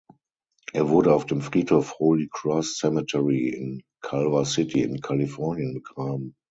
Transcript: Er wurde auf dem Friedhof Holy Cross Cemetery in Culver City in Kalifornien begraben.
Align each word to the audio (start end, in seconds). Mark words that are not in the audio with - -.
Er 0.73 0.89
wurde 0.89 1.13
auf 1.13 1.27
dem 1.27 1.41
Friedhof 1.41 1.99
Holy 1.99 2.27
Cross 2.31 2.77
Cemetery 2.79 3.49
in 3.49 3.83
Culver 4.01 4.45
City 4.45 4.81
in 4.81 4.99
Kalifornien 4.99 5.75
begraben. 5.75 6.33